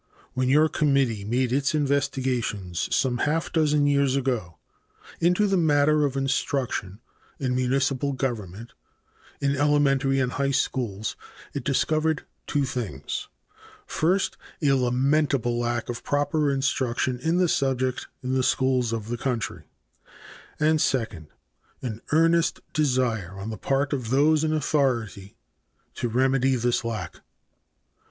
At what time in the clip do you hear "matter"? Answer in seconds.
5.57-6.05